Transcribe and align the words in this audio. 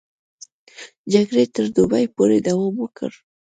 جګړې 1.13 1.43
تر 1.55 1.65
دوبي 1.75 2.05
پورې 2.15 2.37
دوام 2.47 2.75
وکړ. 2.79 3.11